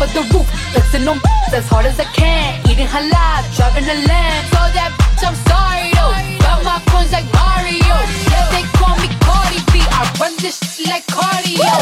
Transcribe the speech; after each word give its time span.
top 0.00 0.08
of 0.08 0.14
the 0.14 0.34
roof, 0.34 0.48
flexing 0.72 1.08
on 1.08 1.20
as 1.52 1.68
hard 1.68 1.86
as 1.86 1.98
I 1.98 2.04
can. 2.04 2.60
Eating 2.70 2.86
halal, 2.86 3.42
driving 3.56 3.84
a 3.84 4.06
lamb. 4.08 4.44
So 4.52 4.60
that 4.76 4.90
bitch, 4.98 5.22
I'm 5.26 5.36
sorry 5.48 5.90
though. 5.96 6.12
Got 6.40 6.64
my 6.64 6.80
coins 6.90 7.12
like 7.12 7.28
Mario. 7.32 7.96
Yeah, 8.30 8.48
they 8.52 8.64
call 8.78 8.96
me 8.96 9.08
Cardi 9.20 9.60
B. 9.72 9.80
I 9.90 10.10
run 10.20 10.32
this 10.38 10.58
shit 10.58 10.88
like 10.88 11.06
cardio. 11.06 11.72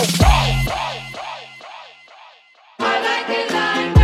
I 2.81 3.01
like 3.03 3.37
it 3.39 3.53
like. 3.53 3.98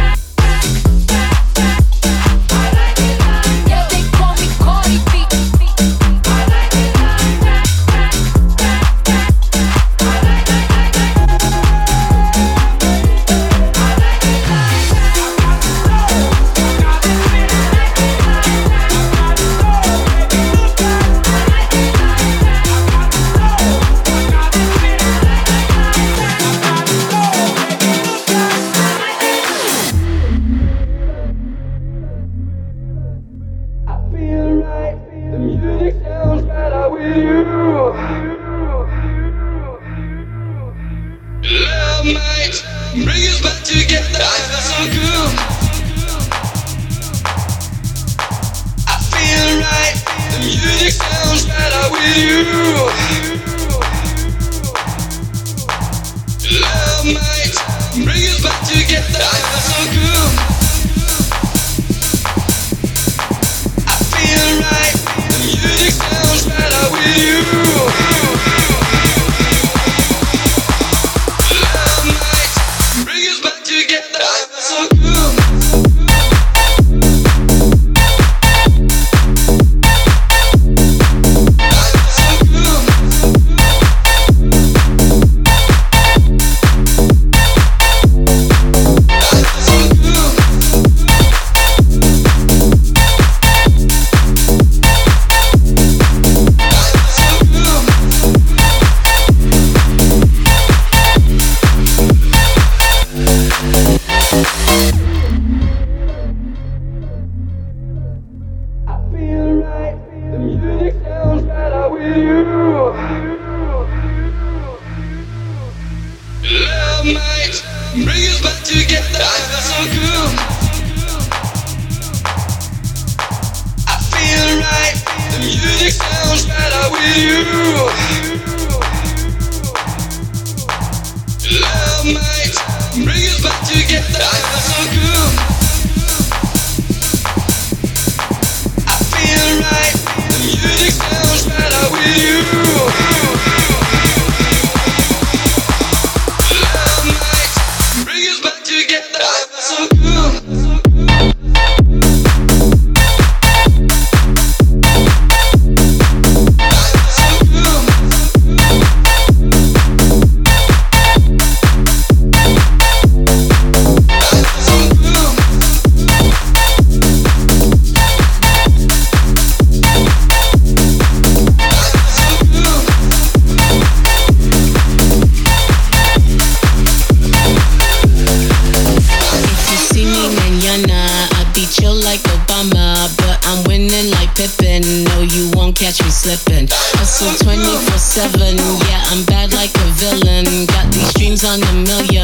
seven. 188.14 188.56
Yeah, 188.86 189.02
I'm 189.10 189.24
bad 189.24 189.52
like 189.54 189.74
a 189.74 189.90
villain. 189.98 190.46
Got 190.66 190.86
these 190.94 191.12
dreams 191.14 191.42
on 191.42 191.60
a 191.64 191.72
million. 191.82 192.23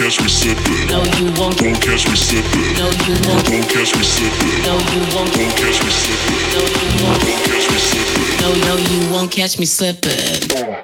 catch 0.00 0.20
me 0.22 0.28
sipping. 0.28 0.86
No, 0.88 1.04
you 1.20 1.26
won't. 1.36 1.58
Don't 1.58 1.74
catch 1.74 2.08
me 2.08 2.16
sipping. 2.16 2.72
No, 2.80 2.88
you 3.04 3.14
won't. 3.28 3.44
Don't 3.44 3.68
catch 3.68 3.94
me 3.94 4.02
sipping. 4.02 4.62
No, 4.64 4.78
you 4.92 5.00
won't. 5.14 5.32
Don't 5.34 5.56
catch 5.60 5.84
me 5.84 5.90
sipping. 5.92 6.40
No, 6.54 6.60
you 6.64 7.04
won't. 7.04 7.20
Don't 7.20 7.44
catch 7.44 7.68
me 7.68 7.78
sipping. 7.78 8.40
No, 8.40 8.48
no, 8.64 8.76
you 8.76 9.12
won't 9.12 9.30
catch 9.30 9.58
me 9.58 9.66
slipping. 9.66 10.79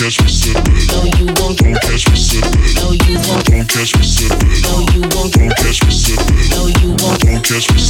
catch 0.00 0.18
me 0.22 0.28
slipping. 0.28 0.72
No, 0.88 1.04
you 1.04 1.26
won't. 1.36 1.58
Don't 1.58 1.76
catch 1.82 2.08
me 2.08 2.16
slipping. 2.16 2.74
No, 2.80 2.92
you 2.92 3.20
won't. 3.28 3.44
Don't 3.44 3.68
catch 3.68 3.94
me 3.98 4.02
slipping. 4.02 4.48
No, 4.64 4.80
you 4.96 5.02
won't. 5.12 5.34
Don't 5.34 5.54
catch 5.56 5.84
me 5.84 5.92
slipping. 5.92 6.48
No, 6.56 6.66
you 6.80 6.88
won't. 7.04 7.20
Don't 7.20 7.44
catch 7.44 7.70
me 7.70 7.78
slipping. 7.78 7.89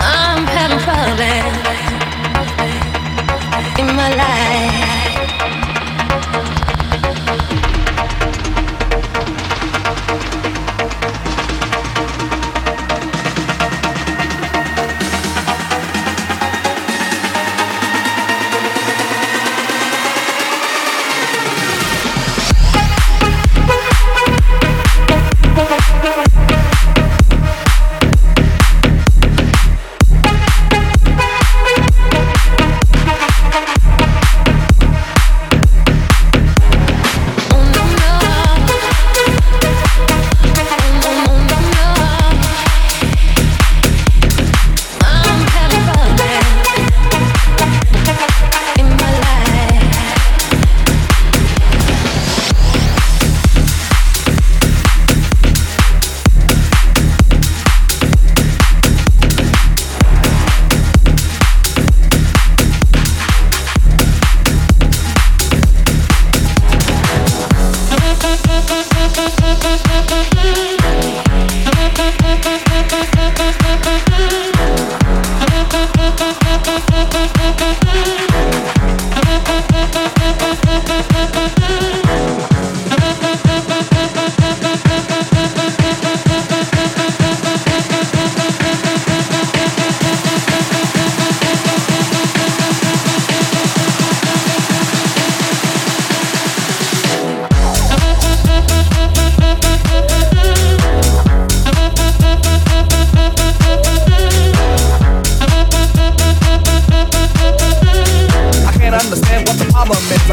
I'm 0.00 0.46
having 0.46 0.78
problems 0.78 1.58
in 3.80 3.86
my 3.96 4.14
life. 4.14 4.53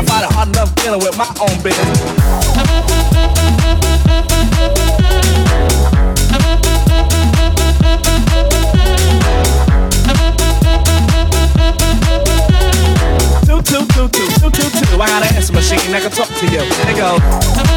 I 0.02 0.04
find 0.04 0.26
it 0.26 0.32
hard 0.34 0.48
enough 0.50 0.74
dealing 0.78 1.00
with 1.00 1.16
my 1.16 1.28
own 1.40 1.62
business. 1.62 2.00
Two, 13.46 13.62
two, 13.62 13.86
two, 13.94 14.10
two, 14.10 14.28
two, 14.40 14.50
two, 14.50 14.86
two. 14.86 14.96
I 15.00 15.06
got 15.06 15.22
an 15.22 15.36
answer 15.36 15.54
machine 15.54 15.78
that 15.92 16.02
can 16.02 16.12
talk 16.12 16.30
to 16.30 16.46
you. 16.48 16.66
They 16.86 16.98
go. 16.98 17.71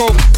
Oh. 0.00 0.37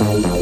down. 0.08 0.41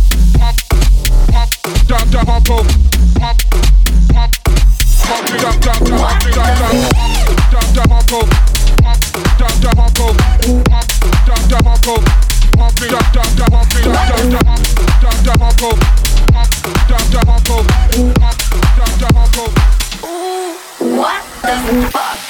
What 20.81 21.23
the 21.41 21.89
fuck? 21.91 22.20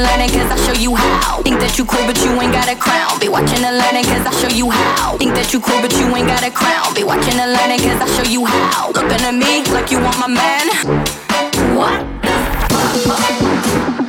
And 0.00 0.08
learning 0.08 0.30
cause 0.30 0.50
I 0.50 0.56
show 0.66 0.80
you 0.80 0.94
how. 0.94 1.42
Think 1.42 1.60
that 1.60 1.76
you 1.78 1.84
cool 1.84 2.04
but 2.06 2.16
you 2.24 2.32
ain't 2.40 2.52
got 2.52 2.68
a 2.68 2.76
crown. 2.76 3.18
Be 3.20 3.28
watching 3.28 3.64
and 3.64 3.76
learning 3.76 4.04
cause 4.04 4.24
I 4.24 4.32
show 4.40 4.48
you 4.48 4.70
how. 4.70 5.16
Think 5.18 5.34
that 5.34 5.52
you 5.52 5.60
cool 5.60 5.80
but 5.80 5.92
you 5.92 6.06
ain't 6.16 6.28
got 6.28 6.42
a 6.42 6.50
crown. 6.50 6.94
Be 6.94 7.04
watching 7.04 7.38
and 7.38 7.52
learning 7.52 7.80
cause 7.80 8.00
I 8.00 8.06
show 8.16 8.28
you 8.30 8.44
how. 8.44 8.92
Looking 8.92 9.20
at 9.20 9.34
me 9.34 9.64
like 9.72 9.90
you 9.90 10.00
want 10.00 10.18
my 10.18 10.28
man. 10.28 10.66
What 11.76 12.00
the 12.22 12.32
fuck? 13.04 13.99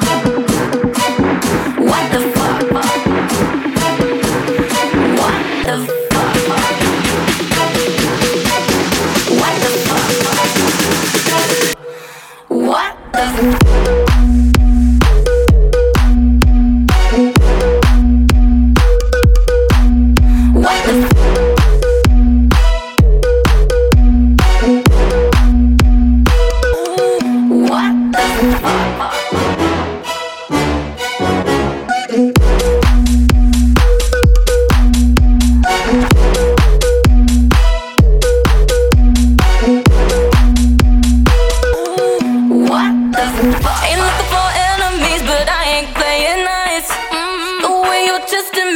Ain't 43.41 43.49
looking 43.49 44.29
for 44.29 44.47
enemies, 44.69 45.25
but 45.25 45.49
I 45.49 45.81
ain't 45.81 45.89
playing 45.97 46.45
nice. 46.45 46.85
Mm-hmm. 47.09 47.65
The 47.65 47.73
way 47.89 48.05
you 48.05 48.21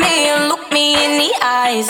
me 0.02 0.34
and 0.34 0.50
look 0.50 0.74
me 0.74 0.98
in 1.06 1.22
the 1.22 1.30
eyes. 1.46 1.86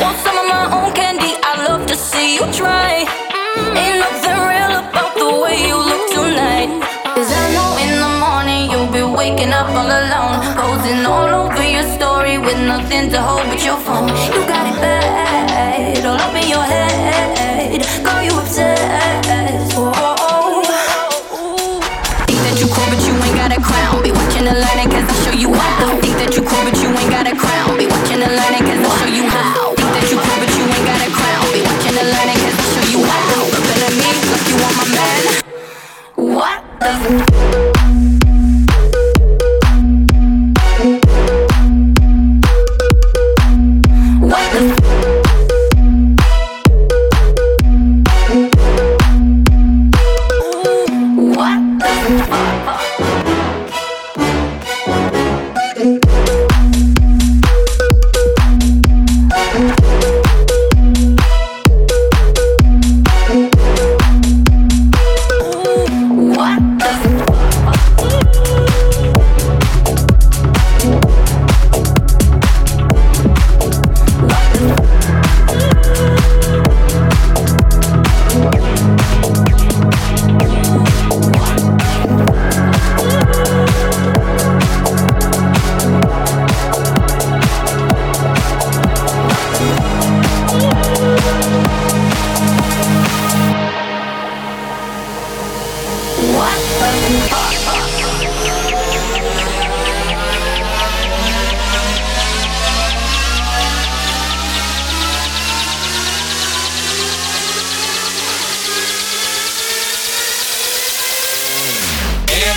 Want 0.00 0.16
some 0.24 0.38
of 0.40 0.48
my 0.48 0.72
own 0.72 0.96
candy? 0.96 1.36
I 1.44 1.68
love 1.68 1.84
to 1.84 1.94
see 1.94 2.36
you 2.36 2.48
try. 2.48 3.04
Mm-hmm. 3.04 3.76
Ain't 3.76 3.98
nothing 4.00 4.40
real 4.40 4.72
about 4.88 5.12
the 5.20 5.28
way 5.36 5.60
you 5.68 5.76
look 5.76 6.08
I 7.28 7.44
know 7.52 7.76
in 7.76 7.92
the 8.00 8.12
morning 8.24 8.72
you'll 8.72 8.88
be 8.88 9.04
waking 9.04 9.52
up 9.52 9.68
all 9.68 9.84
alone. 9.84 10.40
Posing 10.56 11.04
all 11.04 11.28
over 11.44 11.60
your 11.60 11.84
story 11.92 12.38
with 12.38 12.56
nothing 12.56 13.10
to 13.10 13.20
hold 13.20 13.44
but 13.52 13.62
your 13.62 13.76
phone. 13.84 14.08
You 14.32 14.48
got 14.48 14.64
it 14.64 14.80
bad, 14.80 16.06
all 16.06 16.16
up 16.16 16.32
in 16.32 16.48
your 16.48 16.64
head. 16.64 17.84
Girl, 18.02 18.22
you 18.24 18.32
obsessed. 18.40 19.77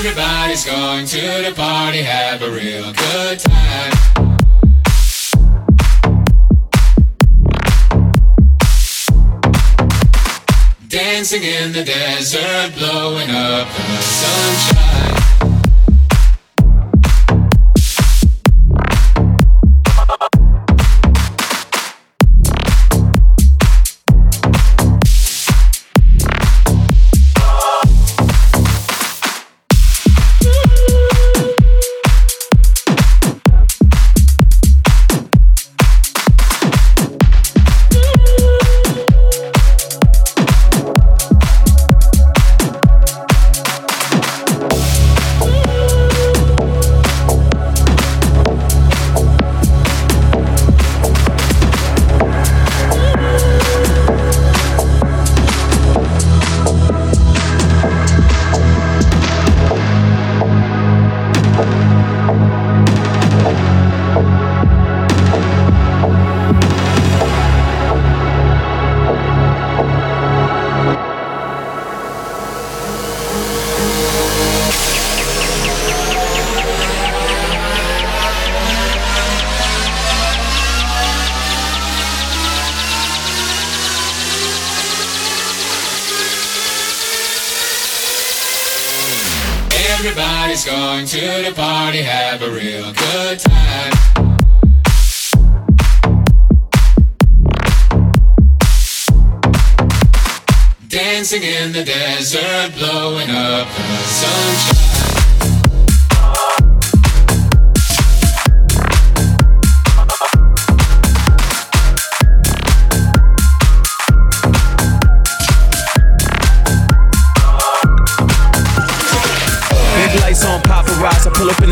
Everybody's 0.03 0.65
going 0.65 1.05
to 1.05 1.21
the 1.45 1.53
party, 1.55 2.01
have 2.01 2.41
a 2.41 2.49
real 2.49 2.91
good 2.91 3.37
time. 3.37 3.91
Dancing 10.87 11.43
in 11.43 11.71
the 11.71 11.83
desert, 11.83 12.73
blowing 12.79 13.29
up 13.29 13.67
the 13.67 14.01
sunshine. 14.01 15.30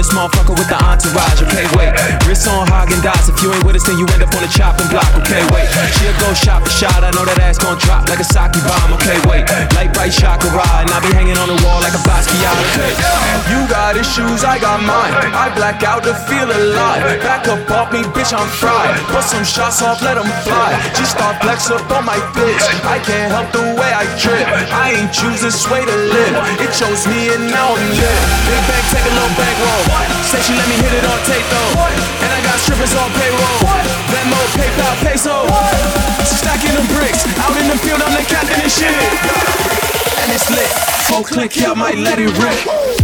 This 0.10 0.18
motherfucker 0.18 0.58
with 0.58 0.66
the 0.66 0.80
entourage. 0.82 1.38
Okay, 1.46 1.70
wait. 1.78 1.94
Wrist 2.26 2.50
on 2.50 2.66
Häagen-Dazs. 2.66 3.30
If 3.30 3.46
you 3.46 3.54
ain't 3.54 3.62
with 3.62 3.78
us, 3.78 3.86
then 3.86 4.02
you 4.02 4.10
end 4.10 4.26
up 4.26 4.34
on 4.34 4.42
the 4.42 4.50
chopping 4.50 4.90
block. 4.90 5.06
Okay, 5.22 5.46
wait. 5.54 5.70
She'll 6.02 6.18
go 6.18 6.34
shot 6.34 6.66
for 6.66 6.74
shot. 6.74 7.06
I 7.06 7.14
know 7.14 7.30
that 7.30 7.38
ass 7.46 7.62
gon' 7.62 7.78
drop 7.78 8.10
like 8.10 8.18
a 8.18 8.26
sake 8.26 8.58
bomb. 8.66 8.98
Okay, 8.98 9.22
wait. 9.30 9.46
Light 9.78 9.94
bright 9.94 10.10
chakra. 10.10 10.50
And 10.82 10.90
I 10.90 10.98
be 11.06 11.14
hanging 11.14 11.38
on 11.38 11.46
the 11.46 11.62
wall 11.62 11.78
like 11.86 11.94
a 11.94 12.02
Basquiat. 12.10 12.58
Okay. 12.74 12.90
You 13.54 13.62
got 13.70 14.02
issues, 14.02 14.42
I 14.42 14.58
got 14.58 14.82
mine. 14.82 15.14
I 15.30 15.54
black 15.54 15.86
out 15.86 16.02
to 16.10 16.18
feel 16.26 16.50
alive. 16.50 17.22
Back 17.22 17.46
up 17.46 17.70
off 17.70 17.94
me, 17.94 18.02
bitch, 18.10 18.34
I'm 18.34 18.50
fried. 18.50 18.98
Put 19.14 19.22
some 19.30 19.46
shots 19.46 19.86
off, 19.86 20.02
let 20.02 20.18
'em 20.18 20.26
fly. 20.42 20.74
Just 20.98 21.22
start 21.22 21.38
flex 21.46 21.70
up 21.70 21.86
on 21.94 22.10
my 22.10 22.18
bitch. 22.34 22.66
I 22.82 22.98
can't 22.98 23.30
help 23.30 23.54
the 23.54 23.78
way 23.78 23.94
I 23.94 24.10
trip. 24.18 24.42
I 24.74 24.98
ain't 24.98 25.14
choose 25.14 25.46
this 25.46 25.70
way 25.70 25.86
to 25.86 25.98
live. 26.10 26.34
It 26.66 26.74
chose 26.74 27.06
me 27.06 27.30
and 27.30 27.46
now 27.54 27.78
I'm 27.78 27.90
lit. 27.94 28.18
Big 28.50 28.64
bank, 28.66 28.79
take 28.90 29.06
a 29.06 29.14
little 29.14 29.36
bankroll. 29.38 29.84
Say 30.26 30.42
she 30.42 30.54
let 30.58 30.68
me 30.68 30.78
hit 30.82 30.94
it 30.98 31.06
on 31.06 31.20
tape 31.26 31.46
though. 31.54 31.72
And 32.26 32.32
I 32.34 32.40
got 32.42 32.58
strippers 32.58 32.94
on 32.98 33.10
payroll. 33.14 33.62
Venmo, 34.10 34.42
PayPal, 34.58 34.96
peso. 35.06 35.46
Stacking 36.26 36.74
them 36.74 36.88
bricks. 36.98 37.22
Out 37.38 37.56
in 37.62 37.70
the 37.70 37.78
field, 37.78 38.02
I'm 38.02 38.14
the 38.18 38.26
captain 38.26 38.60
and 38.60 38.72
shit. 38.72 38.94
And 40.26 40.30
it's 40.34 40.50
lit. 40.50 40.70
Full 41.10 41.24
click, 41.24 41.56
yeah, 41.56 41.72
I 41.72 41.76
might 41.76 41.98
let 41.98 42.20
it 42.20 42.34
rip. 42.38 42.99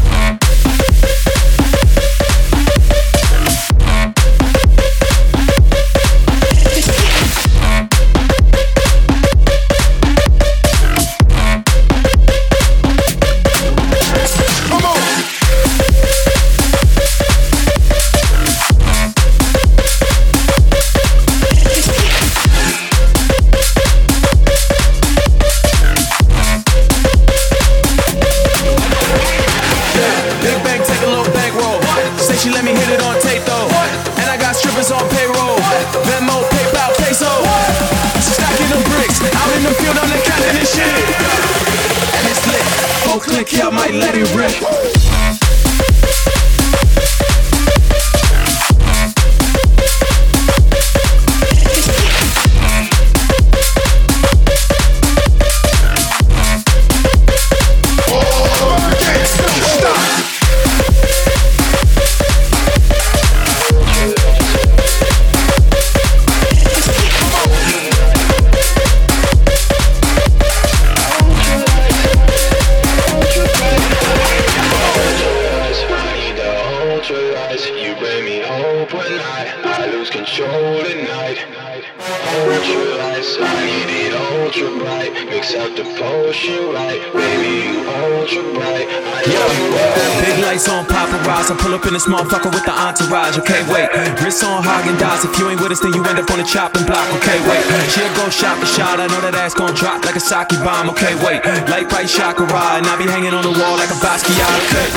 Motherfucker 92.05 92.53
with 92.53 92.65
the 92.65 92.71
entourage, 92.85 93.37
okay, 93.41 93.65
wait. 93.73 93.89
Wrist 94.21 94.45
on 94.45 94.61
Häagen-Dazs, 94.61 95.25
if 95.25 95.33
you 95.41 95.49
ain't 95.49 95.59
with 95.59 95.73
us, 95.73 95.81
then 95.81 95.93
you 95.97 96.05
end 96.05 96.21
up 96.21 96.29
on 96.29 96.37
the 96.37 96.45
chopping 96.45 96.85
block, 96.85 97.09
okay, 97.17 97.41
wait. 97.49 97.65
She'll 97.89 98.13
go 98.13 98.29
shot 98.29 98.61
for 98.61 98.69
shot, 98.69 99.01
I 99.01 99.09
know 99.09 99.21
that 99.25 99.33
ass 99.33 99.57
gon' 99.57 99.73
drop 99.73 100.05
like 100.05 100.15
a 100.15 100.21
sake 100.21 100.53
bomb, 100.61 100.93
okay, 100.93 101.17
wait. 101.25 101.41
Light 101.65 101.89
bright 101.89 102.05
chakra, 102.05 102.45
and 102.45 102.85
I 102.85 102.93
be 103.01 103.09
hanging 103.09 103.33
on 103.33 103.41
the 103.41 103.55
wall 103.57 103.75
like 103.81 103.89
a 103.89 103.97
Basquiat, 103.97 104.53
okay. 104.69 104.87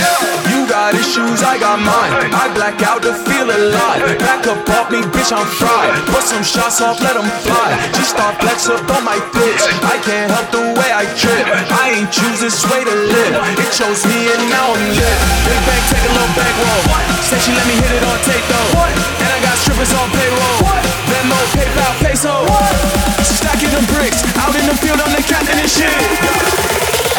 You 0.53 0.68
got 0.68 0.93
issues, 0.93 1.41
I 1.41 1.57
got 1.57 1.80
mine. 1.80 2.12
I 2.28 2.53
black 2.53 2.76
out 2.84 3.01
to 3.09 3.16
feel 3.24 3.49
alive. 3.49 4.05
Back 4.20 4.45
up 4.45 4.68
off 4.68 4.93
me, 4.93 5.01
bitch, 5.09 5.32
I'm 5.32 5.49
fried. 5.57 5.97
Put 6.12 6.24
some 6.28 6.45
shots 6.45 6.84
off, 6.84 7.01
let 7.01 7.16
them 7.16 7.28
fly. 7.41 7.68
Just 7.97 8.12
start 8.12 8.36
flex 8.41 8.68
up 8.68 8.84
on 8.93 9.05
my 9.05 9.16
bitch. 9.32 9.64
I 9.80 9.97
can't 10.05 10.28
help 10.28 10.53
the 10.53 10.62
way 10.76 10.91
I 10.93 11.09
trip. 11.16 11.45
I 11.72 11.97
ain't 11.97 12.11
choose 12.12 12.41
this 12.45 12.61
way 12.68 12.84
to 12.84 12.95
live. 13.09 13.32
It 13.57 13.70
chose 13.72 14.05
me 14.05 14.28
and 14.28 14.43
now 14.53 14.76
I'm 14.76 14.84
lit. 14.93 15.18
Big 15.49 15.61
bang, 15.64 15.84
take 15.89 16.05
a 16.05 16.12
little 16.12 16.34
back 16.36 16.55
roll. 16.61 16.84
Said 17.28 17.41
she 17.41 17.53
let 17.53 17.66
me 17.68 17.78
hit 17.79 17.93
it 17.95 18.05
on 18.05 18.18
tape 18.26 18.47
though. 18.51 18.70
And 19.22 19.31
I 19.31 19.39
got 19.43 19.57
strippers 19.59 19.93
on 19.95 20.11
payroll. 20.11 20.61
Venmo, 21.09 21.39
PayPal, 21.55 21.95
peso. 22.03 22.35
Stacking 23.22 23.70
them 23.70 23.87
bricks. 23.95 24.20
Out 24.43 24.55
in 24.59 24.66
the 24.66 24.76
field, 24.76 25.01
I'm 25.01 25.12
the 25.14 25.22
captain 25.22 25.59
and 25.59 25.70
shit. 25.70 25.93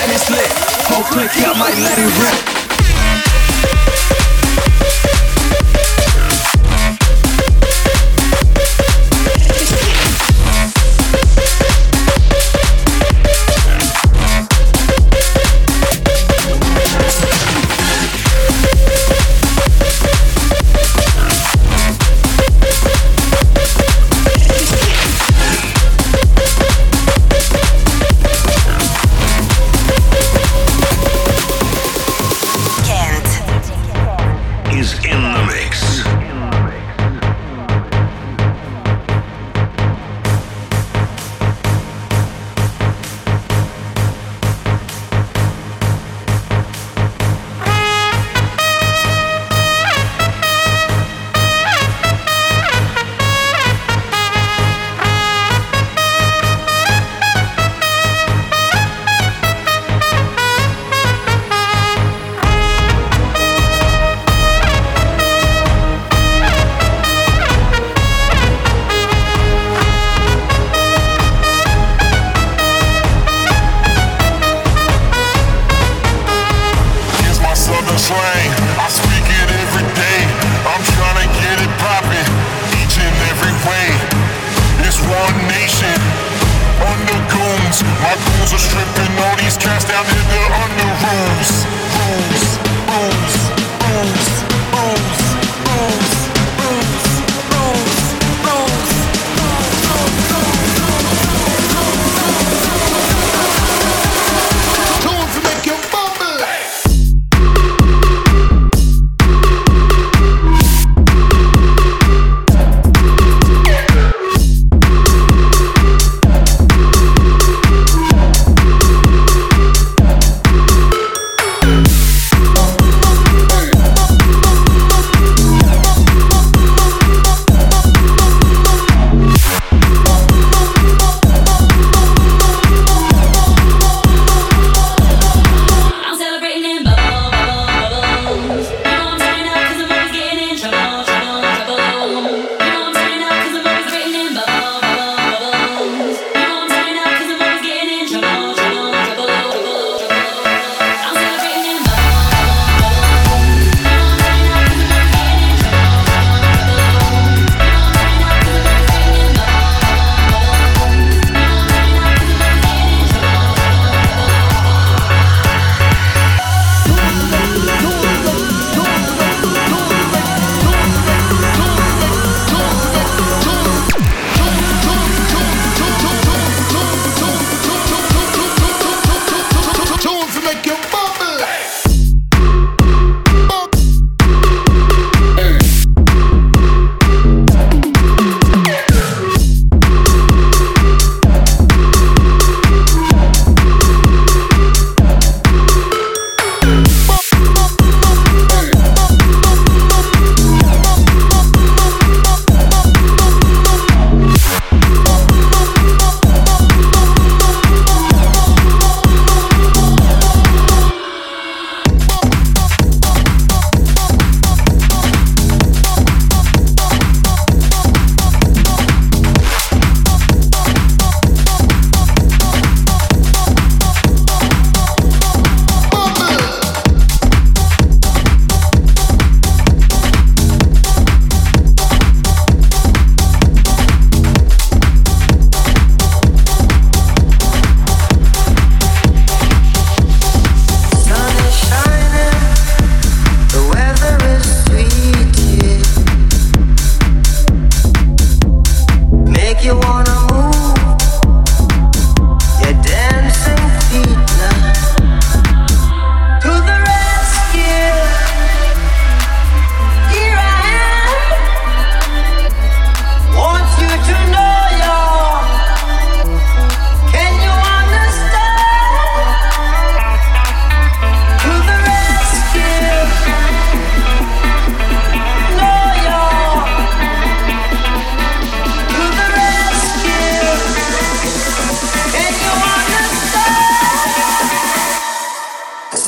And 0.03 0.07
it's 0.11 0.29
lit. 0.29 0.51
Whole 0.91 1.03
click, 1.03 1.31
I 1.35 1.53
might 1.57 1.77
let 1.79 1.97
it 1.97 2.11
rip. 2.19 2.58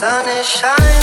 Sun 0.02 0.28
is 0.30 0.50
shining, 0.50 1.01